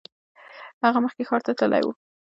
[0.83, 1.89] هغه مخکې ښار ته تللی و.